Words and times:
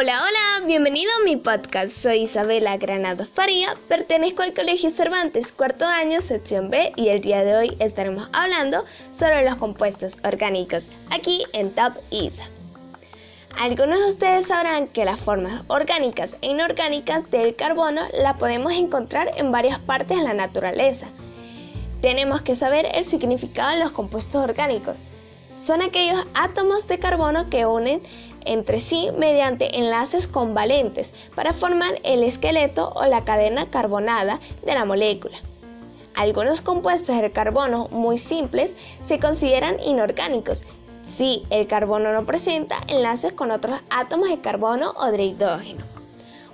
Hola, 0.00 0.18
hola, 0.18 0.66
bienvenido 0.66 1.10
a 1.20 1.24
mi 1.24 1.36
podcast. 1.36 1.90
Soy 1.90 2.22
Isabela 2.22 2.78
Granado 2.78 3.26
Faría, 3.26 3.76
pertenezco 3.86 4.40
al 4.40 4.54
Colegio 4.54 4.88
Cervantes, 4.88 5.52
cuarto 5.52 5.84
año, 5.84 6.22
sección 6.22 6.70
B, 6.70 6.94
y 6.96 7.08
el 7.08 7.20
día 7.20 7.44
de 7.44 7.54
hoy 7.54 7.76
estaremos 7.80 8.26
hablando 8.32 8.82
sobre 9.12 9.44
los 9.44 9.56
compuestos 9.56 10.16
orgánicos, 10.24 10.88
aquí 11.10 11.44
en 11.52 11.70
Top 11.70 11.92
ISA. 12.10 12.44
Algunos 13.58 13.98
de 13.98 14.08
ustedes 14.08 14.46
sabrán 14.46 14.86
que 14.86 15.04
las 15.04 15.20
formas 15.20 15.64
orgánicas 15.66 16.38
e 16.40 16.46
inorgánicas 16.46 17.30
del 17.30 17.54
carbono 17.54 18.00
la 18.14 18.38
podemos 18.38 18.72
encontrar 18.72 19.30
en 19.36 19.52
varias 19.52 19.80
partes 19.80 20.16
de 20.16 20.24
la 20.24 20.32
naturaleza. 20.32 21.08
Tenemos 22.00 22.40
que 22.40 22.54
saber 22.54 22.88
el 22.94 23.04
significado 23.04 23.72
de 23.72 23.84
los 23.84 23.90
compuestos 23.90 24.42
orgánicos. 24.42 24.96
Son 25.54 25.82
aquellos 25.82 26.24
átomos 26.32 26.88
de 26.88 26.98
carbono 26.98 27.50
que 27.50 27.66
unen 27.66 28.00
entre 28.44 28.78
sí 28.78 29.08
mediante 29.16 29.78
enlaces 29.78 30.26
convalentes 30.26 31.12
para 31.34 31.52
formar 31.52 31.98
el 32.04 32.22
esqueleto 32.22 32.92
o 32.94 33.04
la 33.06 33.24
cadena 33.24 33.66
carbonada 33.66 34.38
de 34.64 34.74
la 34.74 34.84
molécula. 34.84 35.36
Algunos 36.16 36.60
compuestos 36.60 37.16
del 37.16 37.32
carbono 37.32 37.88
muy 37.90 38.18
simples 38.18 38.76
se 39.00 39.18
consideran 39.18 39.80
inorgánicos 39.82 40.64
si 41.04 41.44
el 41.50 41.66
carbono 41.66 42.12
no 42.12 42.26
presenta 42.26 42.76
enlaces 42.88 43.32
con 43.32 43.50
otros 43.50 43.80
átomos 43.90 44.28
de 44.28 44.40
carbono 44.40 44.92
o 44.96 45.06
de 45.06 45.22
hidrógeno. 45.24 45.84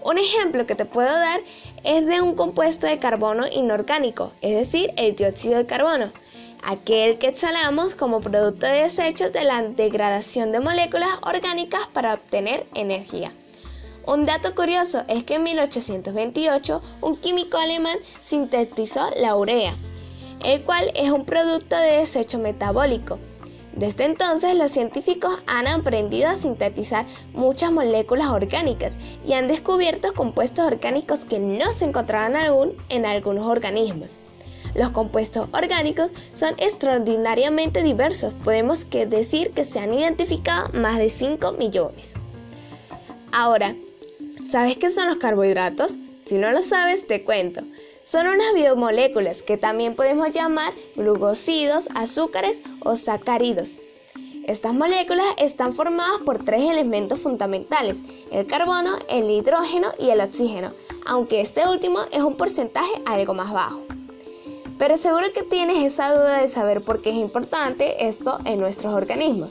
Un 0.05 0.19
ejemplo 0.19 0.67
que 0.67 0.77
te 0.77 0.85
puedo 0.85 1.11
dar 1.11 1.41
es 1.83 2.07
de 2.07 2.21
un 2.21 2.37
compuesto 2.37 2.87
de 2.87 2.99
carbono 2.99 3.47
inorgánico, 3.49 4.31
es 4.41 4.57
decir, 4.57 4.93
el 4.97 5.17
dióxido 5.17 5.57
de 5.57 5.67
carbono 5.67 6.11
aquel 6.63 7.19
que 7.19 7.29
exhalamos 7.29 7.95
como 7.95 8.21
producto 8.21 8.67
de 8.67 8.83
desechos 8.83 9.33
de 9.33 9.45
la 9.45 9.63
degradación 9.63 10.53
de 10.53 10.61
moléculas 10.61 11.11
orgánicas 11.23 11.87
para 11.93 12.15
obtener 12.15 12.65
energía. 12.75 13.33
Un 14.07 14.25
dato 14.25 14.55
curioso 14.55 15.03
es 15.09 15.25
que 15.25 15.35
en 15.35 15.43
1828 15.43 16.83
un 17.01 17.17
químico 17.17 17.59
alemán 17.59 17.99
sintetizó 18.23 19.11
la 19.17 19.35
urea, 19.35 19.75
el 20.45 20.63
cual 20.63 20.93
es 20.95 21.11
un 21.11 21.25
producto 21.25 21.77
de 21.77 21.99
desecho 21.99 22.39
metabólico. 22.39 23.19
Desde 23.77 24.05
entonces 24.05 24.55
los 24.55 24.71
científicos 24.71 25.39
han 25.47 25.67
aprendido 25.67 26.29
a 26.29 26.37
sintetizar 26.37 27.05
muchas 27.35 27.73
moléculas 27.73 28.29
orgánicas 28.29 28.97
y 29.27 29.33
han 29.35 29.49
descubierto 29.49 30.15
compuestos 30.15 30.65
orgánicos 30.65 31.25
que 31.25 31.41
no 31.41 31.73
se 31.73 31.85
encontraban 31.85 32.37
aún 32.37 32.73
en 32.89 33.05
algunos 33.05 33.47
organismos. 33.47 34.19
Los 34.75 34.91
compuestos 34.91 35.49
orgánicos 35.53 36.11
son 36.35 36.55
extraordinariamente 36.59 37.83
diversos. 37.83 38.35
Podemos 38.45 38.89
decir 38.91 39.51
que 39.53 39.65
se 39.65 39.79
han 39.79 39.95
identificado 39.95 40.69
más 40.75 40.99
de 40.99 41.09
5 41.09 41.53
millones. 41.53 42.15
Ahora, 43.33 43.75
¿sabes 44.51 44.77
qué 44.77 44.91
son 44.91 45.07
los 45.09 45.17
carbohidratos? 45.17 45.97
Si 46.27 46.37
no 46.37 46.51
lo 46.51 46.61
sabes, 46.61 47.07
te 47.07 47.23
cuento. 47.23 47.63
Son 48.05 48.27
unas 48.27 48.55
biomoléculas 48.55 49.43
que 49.43 49.57
también 49.57 49.97
podemos 49.97 50.33
llamar 50.33 50.73
glucósidos, 50.95 51.89
azúcares 51.95 52.63
o 52.81 52.97
sacáridos. 52.97 53.81
Estas 54.47 54.75
moléculas 54.75 55.27
están 55.39 55.73
formadas 55.73 56.21
por 56.25 56.45
tres 56.45 56.71
elementos 56.71 57.19
fundamentales, 57.19 58.03
el 58.31 58.47
carbono, 58.47 58.97
el 59.09 59.29
hidrógeno 59.29 59.93
y 59.99 60.11
el 60.11 60.21
oxígeno, 60.21 60.71
aunque 61.05 61.41
este 61.41 61.67
último 61.67 61.99
es 62.13 62.23
un 62.23 62.37
porcentaje 62.37 62.93
algo 63.07 63.35
más 63.35 63.53
bajo. 63.53 63.96
Pero 64.79 64.97
seguro 64.97 65.33
que 65.33 65.43
tienes 65.43 65.85
esa 65.85 66.13
duda 66.13 66.41
de 66.41 66.49
saber 66.49 66.83
por 66.83 67.01
qué 67.01 67.11
es 67.11 67.17
importante 67.17 68.07
esto 68.07 68.39
en 68.45 68.61
nuestros 68.61 68.93
organismos. 68.93 69.51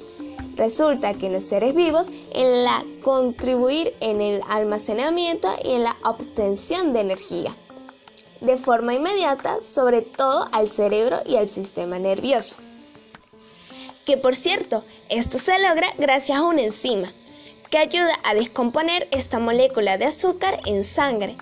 Resulta 0.55 1.15
que 1.15 1.29
los 1.29 1.43
seres 1.43 1.73
vivos 1.73 2.09
en 2.31 2.63
la 2.63 2.83
contribuir 3.03 3.93
en 3.99 4.21
el 4.21 4.41
almacenamiento 4.47 5.49
y 5.63 5.71
en 5.71 5.83
la 5.83 5.95
obtención 6.03 6.93
de 6.93 7.02
energía 7.02 7.53
de 8.41 8.58
forma 8.58 8.93
inmediata, 8.93 9.58
sobre 9.64 10.02
todo 10.02 10.47
al 10.52 10.69
cerebro 10.69 11.19
y 11.25 11.37
al 11.37 11.49
sistema 11.49 11.99
nervioso. 11.99 12.55
Que 14.05 14.17
por 14.17 14.35
cierto, 14.35 14.83
esto 15.09 15.39
se 15.39 15.58
logra 15.59 15.87
gracias 15.97 16.37
a 16.37 16.43
una 16.43 16.61
enzima 16.61 17.11
que 17.71 17.80
ayuda 17.80 18.14
a 18.23 18.35
descomponer 18.35 19.08
esta 19.11 19.39
molécula 19.39 19.97
de 19.97 20.05
azúcar 20.05 20.59
en 20.65 20.83
sangre 20.83 21.35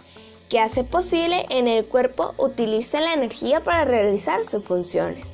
que 0.50 0.60
hace 0.60 0.84
posible 0.84 1.46
en 1.50 1.68
el 1.68 1.86
cuerpo 1.86 2.34
utilice 2.38 3.02
la 3.02 3.14
energía 3.14 3.62
para 3.62 3.86
realizar 3.86 4.44
sus 4.44 4.64
funciones. 4.64 5.32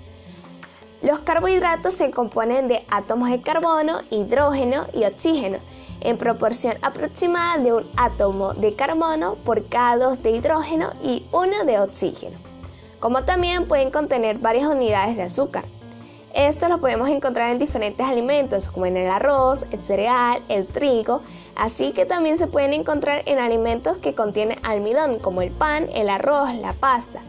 Los 1.02 1.20
carbohidratos 1.20 1.94
se 1.94 2.12
componen 2.12 2.68
de 2.68 2.84
átomos 2.90 3.30
de 3.30 3.42
carbono, 3.42 4.00
hidrógeno 4.10 4.86
y 4.94 5.06
oxígeno, 5.06 5.58
en 6.02 6.18
proporción 6.18 6.76
aproximada 6.82 7.58
de 7.62 7.74
un 7.74 7.86
átomo 7.98 8.54
de 8.54 8.76
carbono 8.76 9.36
por 9.46 9.66
cada 9.68 9.98
dos 9.98 10.24
de 10.24 10.32
hidrógeno 10.32 10.92
y 11.04 11.26
uno 11.32 11.64
de 11.66 11.80
oxígeno, 11.80 12.38
como 13.00 13.24
también 13.24 13.68
pueden 13.68 13.92
contener 13.92 14.38
varias 14.40 14.68
unidades 14.68 15.18
de 15.18 15.24
azúcar. 15.24 15.64
Esto 16.34 16.68
lo 16.70 16.80
podemos 16.80 17.10
encontrar 17.10 17.50
en 17.50 17.60
diferentes 17.60 18.06
alimentos 18.06 18.68
como 18.68 18.86
en 18.86 18.98
el 18.98 19.10
arroz, 19.10 19.66
el 19.72 19.82
cereal, 19.82 20.42
el 20.48 20.68
trigo, 20.68 21.22
Así 21.60 21.92
que 21.92 22.06
también 22.06 22.38
se 22.38 22.48
pueden 22.48 22.72
encontrar 22.72 23.22
en 23.26 23.38
alimentos 23.38 23.98
que 23.98 24.16
contienen 24.16 24.58
almidón, 24.64 25.20
como 25.20 25.42
el 25.42 25.52
pan, 25.52 25.90
el 25.94 26.10
arroz, 26.10 26.56
la 26.56 26.72
pasta. 26.72 27.20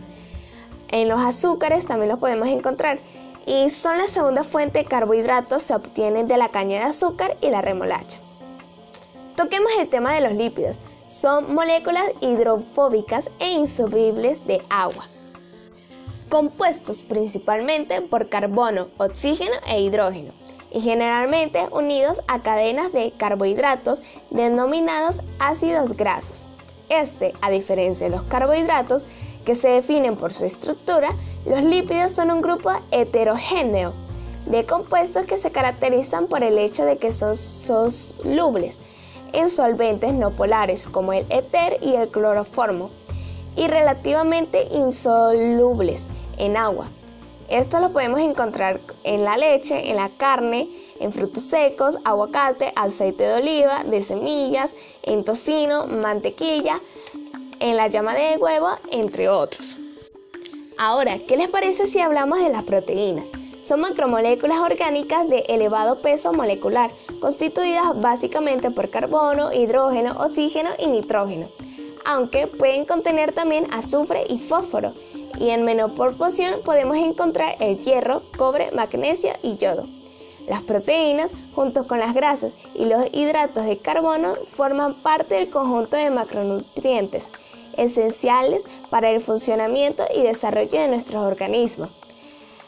En 0.93 1.09
los 1.09 1.21
azúcares 1.21 1.87
también 1.87 2.11
los 2.11 2.21
podemos 2.21 2.47
encontrar 2.47 3.01
y 3.45 3.71
son 3.71 3.99
la 3.99 4.07
segunda 4.07 4.45
fuente 4.45 4.79
de 4.79 4.85
carbohidratos, 4.85 5.65
se 5.65 5.75
obtienen 5.75 6.29
de 6.29 6.37
la 6.37 6.49
caña 6.49 6.79
de 6.79 6.85
azúcar 6.85 7.37
y 7.41 7.51
la 7.51 7.61
remolacha. 7.61 8.19
Toquemos 9.35 9.73
el 9.81 9.89
tema 9.89 10.15
de 10.15 10.21
los 10.21 10.35
lípidos. 10.35 10.81
Son 11.09 11.53
moléculas 11.53 12.05
hidrofóbicas 12.21 13.31
e 13.41 13.51
insolubles 13.51 14.47
de 14.47 14.63
agua, 14.71 15.07
compuestos 16.29 17.03
principalmente 17.03 18.01
por 18.01 18.29
carbono, 18.29 18.87
oxígeno 18.97 19.57
e 19.67 19.81
hidrógeno 19.81 20.40
y 20.71 20.81
generalmente 20.81 21.67
unidos 21.73 22.21
a 22.29 22.41
cadenas 22.41 22.93
de 22.93 23.13
carbohidratos 23.17 24.03
denominados 24.31 25.21
ácidos 25.39 25.97
grasos. 25.97 26.47
Este, 26.89 27.35
a 27.41 27.51
diferencia 27.51 28.07
de 28.07 28.11
los 28.11 28.23
carbohidratos, 28.25 29.07
que 29.45 29.55
se 29.55 29.69
definen 29.69 30.17
por 30.17 30.33
su 30.33 30.45
estructura, 30.45 31.11
los 31.47 31.63
lípidos 31.63 32.13
son 32.13 32.31
un 32.31 32.43
grupo 32.43 32.71
heterogéneo 32.91 33.93
de 34.47 34.67
compuestos 34.67 35.25
que 35.25 35.37
se 35.37 35.51
caracterizan 35.51 36.27
por 36.27 36.43
el 36.43 36.59
hecho 36.59 36.85
de 36.85 36.99
que 36.99 37.13
son 37.13 37.37
solubles 37.37 38.81
en 39.33 39.49
solventes 39.49 40.13
no 40.13 40.31
polares 40.31 40.87
como 40.87 41.13
el 41.13 41.25
éter 41.31 41.79
y 41.81 41.95
el 41.95 42.09
cloroformo 42.09 42.91
y 43.57 43.69
relativamente 43.69 44.69
insolubles 44.73 46.09
en 46.39 46.57
agua. 46.57 46.89
Esto 47.51 47.81
lo 47.81 47.91
podemos 47.91 48.21
encontrar 48.21 48.81
en 49.03 49.25
la 49.25 49.37
leche, 49.37 49.91
en 49.91 49.97
la 49.97 50.09
carne, 50.09 50.69
en 51.01 51.13
frutos 51.13 51.43
secos, 51.43 51.99
aguacate, 52.05 52.73
aceite 52.77 53.25
de 53.25 53.35
oliva, 53.35 53.83
de 53.83 54.03
semillas, 54.03 54.73
en 55.03 55.25
tocino, 55.25 55.89
mantequilla, 55.89 56.79
en 57.59 57.77
la 57.77 57.89
llama 57.89 58.15
de 58.15 58.37
huevo, 58.39 58.69
entre 58.93 59.29
otros. 59.29 59.77
Ahora, 60.79 61.19
¿qué 61.27 61.37
les 61.37 61.49
parece 61.49 61.89
si 61.89 61.99
hablamos 61.99 62.39
de 62.39 62.51
las 62.51 62.63
proteínas? 62.63 63.33
Son 63.63 63.81
macromoléculas 63.81 64.61
orgánicas 64.61 65.29
de 65.29 65.41
elevado 65.49 66.01
peso 66.01 66.33
molecular, 66.33 66.93
constituidas 67.21 68.01
básicamente 68.01 68.71
por 68.71 68.91
carbono, 68.91 69.53
hidrógeno, 69.53 70.13
oxígeno 70.25 70.71
y 70.79 70.87
nitrógeno, 70.87 71.49
aunque 72.05 72.47
pueden 72.47 72.85
contener 72.85 73.33
también 73.33 73.67
azufre 73.75 74.25
y 74.29 74.39
fósforo, 74.39 74.93
y 75.41 75.51
en 75.51 75.65
menor 75.65 75.95
proporción 75.95 76.61
podemos 76.65 76.97
encontrar 76.97 77.57
el 77.59 77.79
hierro, 77.81 78.23
cobre, 78.37 78.71
magnesio 78.73 79.33
y 79.43 79.57
yodo. 79.57 79.87
Las 80.47 80.63
proteínas, 80.63 81.33
junto 81.55 81.87
con 81.87 81.99
las 81.99 82.15
grasas 82.15 82.57
y 82.75 82.85
los 82.85 83.07
hidratos 83.13 83.65
de 83.65 83.79
carbono, 83.79 84.35
forman 84.53 84.95
parte 84.95 85.37
del 85.37 85.51
conjunto 85.51 85.97
de 85.97 86.11
macronutrientes 86.11 87.31
esenciales 87.77 88.67
para 88.91 89.11
el 89.11 89.21
funcionamiento 89.21 90.05
y 90.15 90.23
desarrollo 90.23 90.81
de 90.81 90.89
nuestros 90.89 91.23
organismos. 91.25 91.89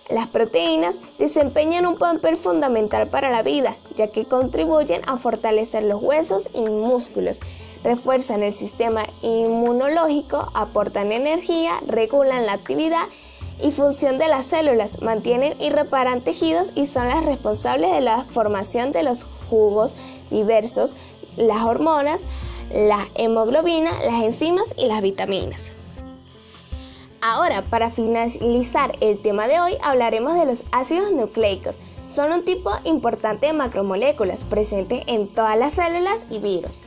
Las 0.08 0.26
proteínas 0.26 0.98
desempeñan 1.18 1.86
un 1.86 1.96
papel 1.96 2.36
fundamental 2.36 3.06
para 3.08 3.30
la 3.30 3.42
vida, 3.42 3.74
ya 3.96 4.08
que 4.08 4.24
contribuyen 4.24 5.00
a 5.06 5.16
fortalecer 5.16 5.84
los 5.84 6.02
huesos 6.02 6.50
y 6.54 6.62
músculos, 6.62 7.40
refuerzan 7.84 8.42
el 8.42 8.52
sistema 8.52 9.02
inmunológico, 9.22 10.50
aportan 10.54 11.12
energía, 11.12 11.72
regulan 11.86 12.46
la 12.46 12.52
actividad 12.52 13.06
y 13.60 13.70
función 13.70 14.18
de 14.18 14.28
las 14.28 14.46
células, 14.46 15.02
mantienen 15.02 15.54
y 15.60 15.70
reparan 15.70 16.20
tejidos 16.20 16.72
y 16.74 16.86
son 16.86 17.08
las 17.08 17.24
responsables 17.24 17.92
de 17.92 18.00
la 18.00 18.24
formación 18.24 18.92
de 18.92 19.02
los 19.02 19.26
jugos 19.48 19.94
diversos, 20.30 20.94
las 21.36 21.62
hormonas, 21.62 22.24
la 22.72 23.06
hemoglobina, 23.14 23.92
las 24.04 24.22
enzimas 24.22 24.74
y 24.76 24.86
las 24.86 25.02
vitaminas. 25.02 25.72
Ahora, 27.24 27.62
para 27.62 27.88
finalizar 27.88 28.90
el 29.00 29.20
tema 29.22 29.46
de 29.46 29.60
hoy, 29.60 29.76
hablaremos 29.82 30.34
de 30.34 30.44
los 30.44 30.64
ácidos 30.72 31.12
nucleicos. 31.12 31.78
Son 32.04 32.32
un 32.32 32.44
tipo 32.44 32.70
importante 32.82 33.46
de 33.46 33.52
macromoléculas 33.52 34.42
presente 34.42 35.04
en 35.06 35.28
todas 35.28 35.56
las 35.56 35.74
células 35.74 36.26
y 36.30 36.40
virus. 36.40 36.80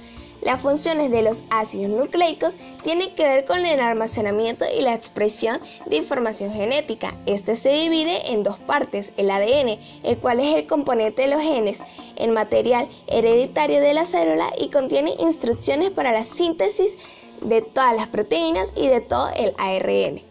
Las 0.46 0.62
funciones 0.62 1.10
de 1.10 1.24
los 1.24 1.42
ácidos 1.50 1.90
nucleicos 1.90 2.58
tienen 2.84 3.10
que 3.16 3.24
ver 3.24 3.46
con 3.46 3.66
el 3.66 3.80
almacenamiento 3.80 4.64
y 4.78 4.82
la 4.82 4.94
expresión 4.94 5.60
de 5.88 5.96
información 5.96 6.54
genética. 6.54 7.16
Este 7.26 7.56
se 7.56 7.72
divide 7.72 8.32
en 8.32 8.44
dos 8.44 8.60
partes, 8.60 9.12
el 9.18 9.32
ADN, 9.32 9.80
el 10.04 10.18
cual 10.18 10.40
es 10.40 10.56
el 10.56 10.68
componente 10.68 11.24
de 11.24 11.30
los 11.30 11.42
genes, 11.42 11.82
el 12.16 12.30
material 12.30 12.88
hereditario 13.08 13.82
de 13.82 13.96
la 13.96 14.06
célula 14.06 14.54
y 14.60 14.70
contiene 14.70 15.16
instrucciones 15.18 15.90
para 15.90 16.12
la 16.12 16.22
síntesis 16.22 16.96
de 17.42 17.64
todas 17.64 17.96
las 17.96 18.08
proteínas 18.08 18.72
y 18.76 18.88
de 18.88 19.02
todo 19.02 19.30
el 19.36 19.52
ARN 19.58 20.22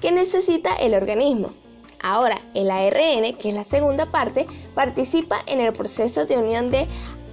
que 0.00 0.10
necesita 0.10 0.74
el 0.74 0.94
organismo. 0.94 1.50
Ahora, 2.02 2.36
el 2.54 2.68
ARN, 2.68 3.32
que 3.36 3.50
es 3.50 3.54
la 3.54 3.62
segunda 3.62 4.06
parte, 4.06 4.48
participa 4.74 5.40
en 5.46 5.60
el 5.60 5.72
proceso 5.72 6.26
de 6.26 6.36
unión 6.36 6.72
de 6.72 6.88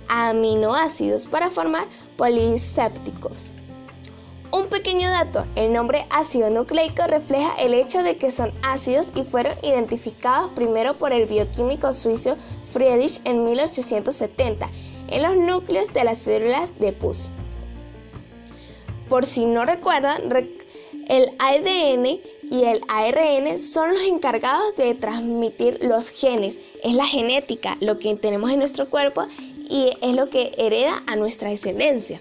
aminoácidos 0.09 1.27
para 1.27 1.49
formar 1.49 1.85
polisépticos. 2.17 3.51
Un 4.51 4.67
pequeño 4.67 5.09
dato, 5.09 5.45
el 5.55 5.71
nombre 5.71 6.05
ácido 6.09 6.49
nucleico 6.49 7.03
refleja 7.07 7.53
el 7.59 7.75
hecho 7.75 8.01
de 8.01 8.17
que 8.17 8.31
son 8.31 8.51
ácidos 8.63 9.11
y 9.15 9.23
fueron 9.23 9.53
identificados 9.61 10.51
primero 10.53 10.95
por 10.95 11.13
el 11.13 11.27
bioquímico 11.27 11.93
suizo 11.93 12.35
Friedrich 12.71 13.21
en 13.25 13.45
1870 13.45 14.67
en 15.11 15.23
los 15.23 15.35
núcleos 15.37 15.93
de 15.93 16.03
las 16.03 16.17
células 16.17 16.79
de 16.79 16.93
pus. 16.93 17.29
Por 19.07 19.25
si 19.25 19.45
no 19.45 19.65
recuerdan, 19.65 20.21
el 21.07 21.31
ADN 21.39 22.19
y 22.51 22.63
el 22.63 22.81
ARN 22.87 23.59
son 23.59 23.93
los 23.93 24.01
encargados 24.03 24.75
de 24.77 24.93
transmitir 24.95 25.79
los 25.81 26.09
genes. 26.09 26.57
Es 26.83 26.93
la 26.93 27.05
genética, 27.05 27.77
lo 27.81 27.99
que 27.99 28.15
tenemos 28.15 28.51
en 28.51 28.59
nuestro 28.59 28.89
cuerpo 28.89 29.25
y 29.69 29.91
es 30.01 30.15
lo 30.15 30.29
que 30.29 30.51
hereda 30.57 31.01
a 31.07 31.15
nuestra 31.15 31.49
descendencia. 31.49 32.19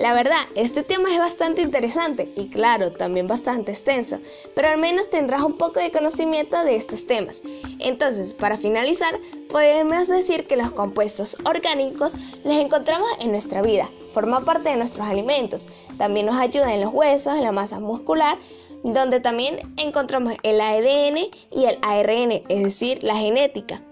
La 0.00 0.14
verdad, 0.14 0.38
este 0.54 0.82
tema 0.82 1.12
es 1.12 1.18
bastante 1.18 1.60
interesante 1.60 2.26
y 2.34 2.48
claro, 2.48 2.90
también 2.90 3.28
bastante 3.28 3.72
extenso, 3.72 4.18
pero 4.54 4.68
al 4.68 4.78
menos 4.78 5.10
tendrás 5.10 5.42
un 5.42 5.58
poco 5.58 5.78
de 5.78 5.90
conocimiento 5.90 6.64
de 6.64 6.76
estos 6.76 7.06
temas. 7.06 7.42
Entonces, 7.80 8.32
para 8.32 8.56
finalizar, 8.56 9.14
podemos 9.50 10.08
decir 10.08 10.46
que 10.46 10.56
los 10.56 10.70
compuestos 10.70 11.36
orgánicos 11.44 12.14
los 12.44 12.54
encontramos 12.54 13.10
en 13.20 13.32
nuestra 13.32 13.60
vida, 13.60 13.90
forman 14.14 14.46
parte 14.46 14.70
de 14.70 14.76
nuestros 14.76 15.06
alimentos, 15.06 15.68
también 15.98 16.24
nos 16.24 16.40
ayudan 16.40 16.70
en 16.70 16.80
los 16.80 16.94
huesos, 16.94 17.34
en 17.34 17.42
la 17.42 17.52
masa 17.52 17.78
muscular, 17.78 18.38
donde 18.82 19.20
también 19.20 19.58
encontramos 19.76 20.32
el 20.42 20.62
ADN 20.62 21.18
y 21.50 21.64
el 21.66 21.78
ARN, 21.82 22.42
es 22.48 22.62
decir, 22.62 23.02
la 23.02 23.16
genética. 23.16 23.82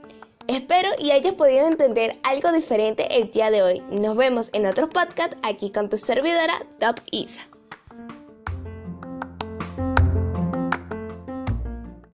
Espero 0.48 0.88
y 0.98 1.10
hayas 1.10 1.34
podido 1.34 1.66
entender 1.66 2.16
algo 2.22 2.50
diferente 2.52 3.18
el 3.18 3.30
día 3.30 3.50
de 3.50 3.62
hoy. 3.62 3.82
Nos 3.90 4.16
vemos 4.16 4.48
en 4.54 4.64
otro 4.64 4.88
podcast 4.88 5.34
aquí 5.42 5.70
con 5.70 5.90
tu 5.90 5.98
servidora 5.98 6.54
Top 6.80 7.00
Isa. 7.10 7.47